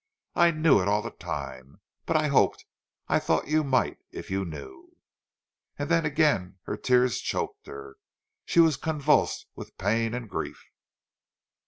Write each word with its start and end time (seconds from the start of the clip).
I 0.33 0.49
knew 0.49 0.81
it 0.81 0.87
all 0.87 1.03
the 1.03 1.11
time. 1.11 1.79
But 2.07 2.17
I 2.17 2.25
hoped—I 2.29 3.19
thought 3.19 3.45
you 3.47 3.63
might, 3.63 3.99
if 4.09 4.31
you 4.31 4.43
knew—" 4.45 4.97
And 5.77 5.89
then 5.89 6.07
again 6.07 6.55
her 6.63 6.75
tears 6.75 7.19
choked 7.19 7.67
her; 7.67 7.97
she 8.43 8.59
was 8.59 8.77
convulsed 8.77 9.45
with 9.55 9.77
pain 9.77 10.15
and 10.15 10.27
grief. 10.27 10.65